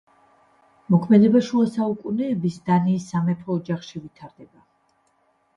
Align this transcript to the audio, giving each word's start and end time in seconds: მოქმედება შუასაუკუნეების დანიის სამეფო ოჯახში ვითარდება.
მოქმედება 0.93 1.41
შუასაუკუნეების 1.49 2.57
დანიის 2.71 3.05
სამეფო 3.13 3.59
ოჯახში 3.61 4.03
ვითარდება. 4.07 4.67